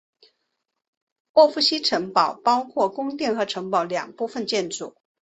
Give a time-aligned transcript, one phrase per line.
[1.33, 4.95] 沃夫西城堡包括宫殿和城堡两部分建筑。